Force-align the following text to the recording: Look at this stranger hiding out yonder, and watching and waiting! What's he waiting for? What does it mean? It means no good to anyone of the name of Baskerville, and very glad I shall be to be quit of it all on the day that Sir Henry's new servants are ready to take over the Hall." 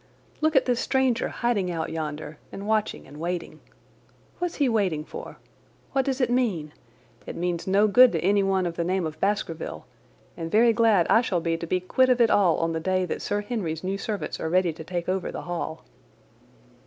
Look 0.41 0.55
at 0.55 0.65
this 0.65 0.79
stranger 0.79 1.27
hiding 1.29 1.69
out 1.69 1.91
yonder, 1.91 2.39
and 2.51 2.65
watching 2.67 3.05
and 3.05 3.17
waiting! 3.19 3.59
What's 4.39 4.55
he 4.55 4.67
waiting 4.67 5.05
for? 5.05 5.37
What 5.91 6.05
does 6.05 6.19
it 6.19 6.31
mean? 6.31 6.73
It 7.27 7.35
means 7.35 7.67
no 7.67 7.87
good 7.87 8.11
to 8.13 8.19
anyone 8.21 8.65
of 8.65 8.77
the 8.77 8.83
name 8.83 9.05
of 9.05 9.19
Baskerville, 9.19 9.85
and 10.35 10.49
very 10.51 10.73
glad 10.73 11.05
I 11.07 11.21
shall 11.21 11.39
be 11.39 11.55
to 11.55 11.67
be 11.67 11.79
quit 11.79 12.09
of 12.09 12.19
it 12.19 12.31
all 12.31 12.57
on 12.57 12.73
the 12.73 12.79
day 12.79 13.05
that 13.05 13.21
Sir 13.21 13.41
Henry's 13.41 13.83
new 13.83 13.99
servants 13.99 14.39
are 14.39 14.49
ready 14.49 14.73
to 14.73 14.83
take 14.83 15.07
over 15.07 15.31
the 15.31 15.43
Hall." 15.43 15.83